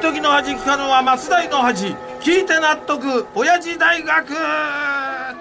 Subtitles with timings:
[0.00, 1.88] 時の恥聞かぬは松代の恥
[2.20, 4.32] 聞いて納得親父大学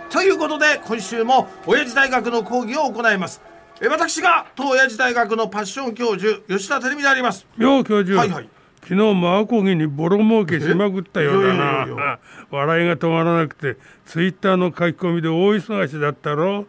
[0.09, 3.41] ということで今週も親父大学の講義を行います。
[3.81, 7.47] え私が当親父大学のパッション教授吉田照美であります。
[7.57, 8.49] よう教授、はいはい。
[8.81, 12.19] 昨日もアコギにボロ儲けしまくったようだな。
[12.51, 16.65] 笑いが止まらなくてツイッターの書き込みで大忙しだったろ。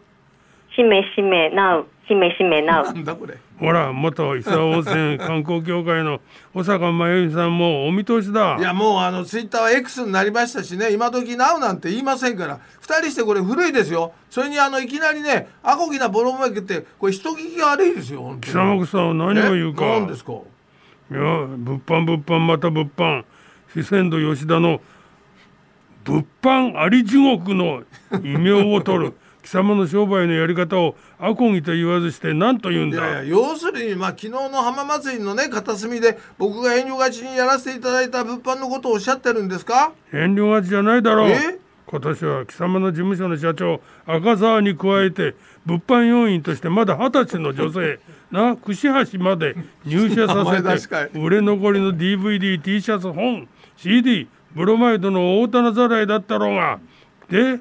[0.73, 1.49] しめしめ。
[1.49, 2.83] なうしめしめな。
[2.83, 3.37] なうんだこれ。
[3.57, 6.19] ほら元伊佐温泉観光協会の
[6.53, 8.57] 小坂真由美さんもお見通しだ。
[8.59, 10.91] いやもうあのツイッターは X になりましたしね。
[10.91, 12.59] 今時なうなんて言いませんから。
[12.81, 14.11] 二人してこれ古いですよ。
[14.29, 19.85] それにあのいきなりねアコギなボロ儲けってこれ人聞きが悪いですよ貴様こそ何を言うか。
[19.85, 20.33] え何ですか？
[20.33, 23.23] いや物販物販また物販。
[23.73, 24.81] 四川土吉田の
[26.03, 27.83] 物販あり地獄の
[28.21, 32.97] 異名を取る貴様の商売のやり方をアコギと言わずして何と言うんだ？
[32.97, 39.93] いやいや要するにまあ昨日の浜祭りのね片隅で僕が遠慮がちにやらせていただいた物販のことをおっしゃってるんですか？
[40.13, 41.29] 遠慮がちじゃないだろう。
[41.29, 41.59] え？
[41.87, 45.35] 今年は貴様の事務所の社長赤澤に加えて
[45.65, 47.99] 物販要員としてまだ二十歳の女性
[48.31, 56.79] な串橋まで入社させて 売れ残りの DVDT シャツ本 CD ブロマイドの大棚ざらいだったろうが。
[57.29, 57.59] で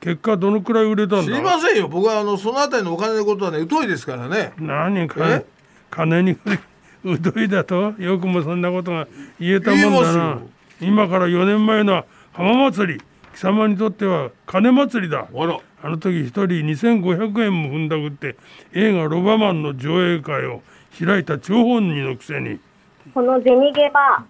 [0.00, 1.88] 結果どのくらい売れたんすいだませんよ。
[1.88, 4.52] 僕はあのそのあたりのお金のことはね疎いですからね。
[4.58, 5.44] 何かえ？
[5.90, 6.32] 金に
[7.04, 7.94] うどいだと？
[7.98, 9.06] よくもそんなことが
[9.38, 10.24] 言えたもんだな。
[10.30, 10.42] よ。
[10.80, 13.00] 今から4年前の浜祭り
[13.34, 15.26] 貴様にとっては金祭りだ。
[15.34, 15.58] あら。
[15.82, 18.36] あの時一人2500円も踏んだくって
[18.74, 20.62] 映画「ロバマン」の上映会を
[20.98, 22.58] 開いた張本人のくせに。
[23.14, 24.22] この銭ゲバ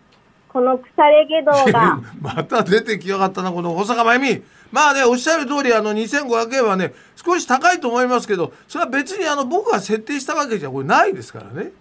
[0.49, 2.01] この腐れ下道が。
[2.23, 11.73] また出てきやがったなこの保坂真由美まあねおっしゃる通りあの2500円はね少し高いと思いますけどそれは別にあの僕が設定したわけじゃこれないですからね。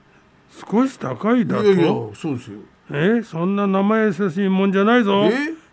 [0.69, 1.63] 少し高いだと？
[1.63, 2.59] いやいやそうですよ。
[2.91, 3.21] え？
[3.23, 5.25] そんな生優しいもんじゃないぞ。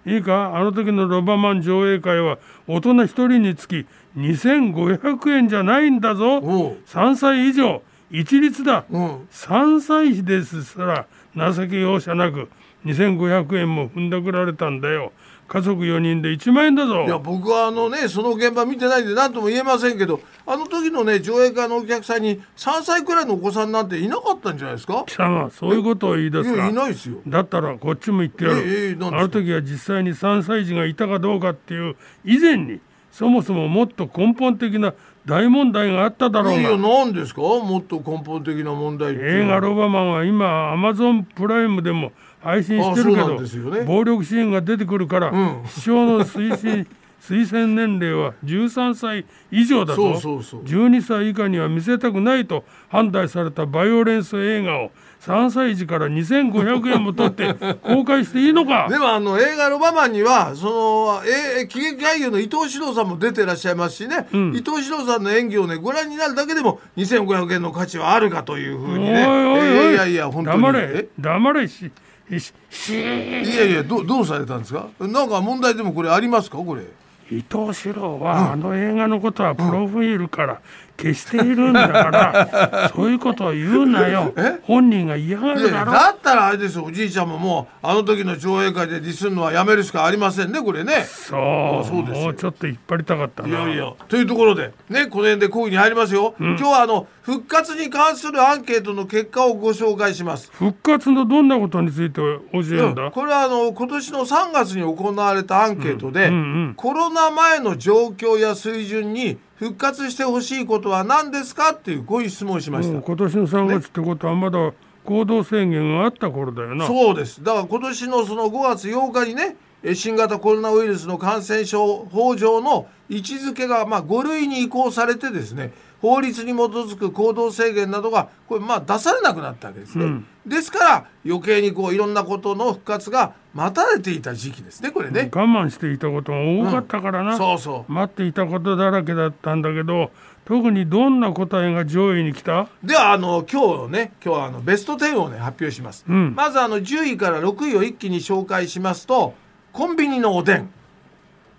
[0.05, 0.57] いいか？
[0.57, 3.87] あの時のロバマン上映会は大人一人につき
[4.17, 6.37] 2500円じゃないんだぞ。
[6.37, 6.77] おう。
[6.87, 8.85] 3歳以上一律だ。
[8.91, 9.29] うん。
[9.33, 12.49] 3歳児ですすら情け容赦なく
[12.85, 15.13] 2500円も踏んだくられたんだよ
[15.49, 17.05] 家族4人で1万円だぞ。
[17.05, 25.05] いや僕はあのねその現場見てないんで何とも言えませんけどあの時のね上映会のお客さんに3歳くらいのお子さんなんていなかったんじゃないですか？
[25.07, 27.19] 貴様そういうことを言い出すかいないですよ。
[27.27, 32.81] だったらこっちも言ってやる、あの時は実際に3歳児がいたかどうかっていう以前に
[33.17, 34.93] そもそももっと根本的な
[35.25, 37.41] 大問題があっただろいうやが何ですか？
[37.41, 42.13] もっと根本的な問題映画「ロバマン」は今アマゾンプライムでも
[42.43, 43.85] 配信してるけど、ね。
[43.87, 45.63] 暴力シーンが出てくるから、うん。
[45.67, 46.87] 視聴の推進
[47.29, 50.13] 推薦年齢は13歳以上だぞ。
[50.15, 50.63] そうそうそう。
[50.63, 54.91] 12歳以下には見せたくないと判断されたバイオレンス映画を
[55.23, 58.87] 3歳児から2500円も取って 公開していいのか。
[58.89, 61.23] でもあの映画「ロバマン」にはその、
[61.59, 69.27] えー喜劇俳優の伊藤四郎さんも出てらっしゃいますしね、伊藤四郎さんの演技をねご覧になるだけでも2500円の価値はあるかというふうにね。
[69.27, 69.67] おいおいおい。
[69.67, 70.63] えーいやいや本当に。
[70.63, 70.79] 黙れ。
[70.93, 71.09] え？
[71.19, 71.91] 黙れし
[72.31, 74.87] いやいやどどうされたんですか？
[75.01, 76.59] なんか問題でもこれありますか？
[76.59, 76.83] これ
[77.31, 80.61] 伊藤四郎は、あの映画のことはプロフィールから
[80.99, 84.33] 消しているんだから、 そういうことを言うなよ。
[84.37, 84.59] え？
[84.63, 85.93] 本人が嫌がるだろ。
[85.93, 86.85] だったらあれですよ。
[86.85, 91.05] おじいちゃんももうあの時の上映会でディスるのはやめるしかありませんねこれね。
[91.05, 92.25] そうそうですよ。
[92.25, 93.49] もうちょっと引っ張りたかったな。
[93.49, 100.51] いやいやというところでねこの辺で講義に入りますよ、今日はあの復活に関するアンケートの結果をご紹介します。
[100.53, 106.39] 復活のどんなことについて教えるんだ、これはあの今年の3月に行われたアンケートで、うんう
[106.71, 106.75] ん。
[106.77, 114.73] コロナ前の状況や水準に復活してほしいことは何ですかっていうこういう質問をしました、今年の3月ってことはまだ
[115.05, 116.87] 行動制限があった頃だよな。
[116.87, 117.43] そうです。
[117.43, 137.93] だから今年のその5月8日にねえ新型コロナウイルスの感染症法上の位置づけがまあ5類に移行されてですね法律に基づく行動制限などがこれまあ出されなくなったわけですね、ですから余計にこういろんなことの復活が待たれていた時期ですねこれね、我慢していたことが多かったからな、そうそう。
[137.93, 140.11] 待っていたことだらけだったんだけど
[140.45, 142.69] 特にどんな答えが上位に来た？
[142.85, 146.35] ではあの今日ね今日はあのベスト10をね発表します、ん。
[146.35, 149.35] まずあの10位から6位を一気に紹介しますと
[149.77, 150.71] コンビニのおでん。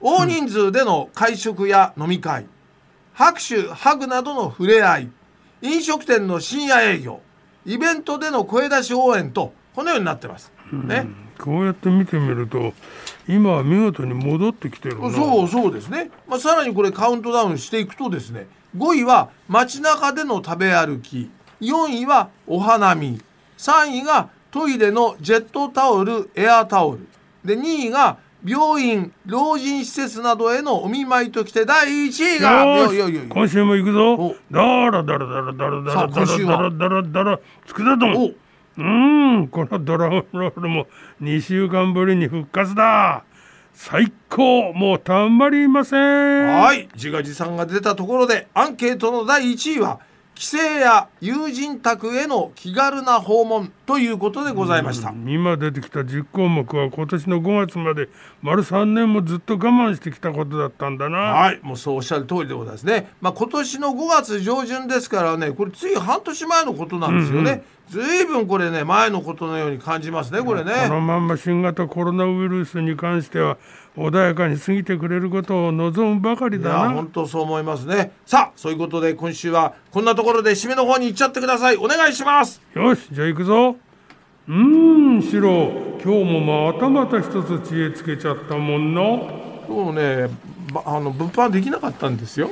[0.02, 2.48] 大人数での会食や飲み会、
[3.14, 5.12] 拍手ハグなどの触れ合い。
[5.62, 7.22] 飲食店の深夜営業。
[7.64, 11.06] イベントでの声出し応援とこのようになってます、ね。
[11.38, 12.74] こうやって見てみると
[13.28, 15.12] 今は見事に戻ってきてるな。
[15.12, 21.30] そうそうですね、まあ、さらにこれカウントダウンしていくとですね5位は街中での食べ歩き。
[21.62, 23.22] 4位はお花見。
[23.60, 27.08] 3位がトイレのジェットタオルエアタオル
[27.48, 32.88] で2位が病院老人施設などへのお見舞いときて第1位が
[33.30, 34.14] 今週も行くぞ。
[34.14, 34.36] お。
[34.52, 38.26] だらだらだらだらだらだらだらだらだら佃丼お。
[38.28, 38.84] うー
[39.40, 40.88] んこのドラゴンロールも
[41.22, 43.24] 2週間ぶりに復活だ。
[43.74, 44.74] 最高。
[44.74, 46.62] もうたまりません。
[46.62, 46.90] はい。
[46.96, 50.00] 自画自賛が出たところでアンケートの第1位は
[50.36, 58.10] 帰省や友人宅への気軽な訪問ということでございました、今出てきた10項目は今年の5月まで
[58.42, 61.18] 丸3年もずっと我慢してきたことだったんだな。
[61.18, 61.60] はい。
[61.64, 70.74] もうそうおっしゃる通りでございますね、まあ、今年の5月上旬ですからねこれつい半年前のことなんですよね、ずいぶんこれね前のことのように感じますねこれね。
[70.90, 73.58] このまんま新型コロナウイルスに関しては
[73.96, 76.92] 穏やかに過ぎてくれることを望むばかりだな。
[76.92, 78.12] 本当そう思いますね。
[78.26, 81.78] さあそういうことで今週はこんなところで締めの方に行っちゃってください。
[81.78, 83.76] お願いしますよしじゃあ行くぞ。
[84.48, 85.72] うーんシロ。
[86.00, 89.02] 今日もまたまた一つ知恵つけちゃったもんな。
[89.68, 90.30] 今日ね
[90.86, 92.52] あの物販できなかったんですよ。